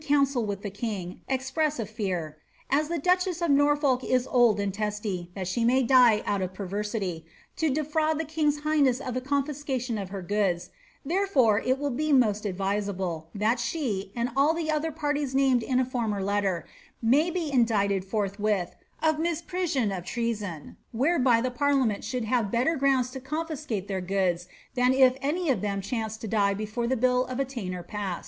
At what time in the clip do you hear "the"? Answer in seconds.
0.63-0.71, 2.87-2.97, 8.19-8.25, 9.13-9.21, 14.55-14.71, 21.39-21.51, 26.87-26.97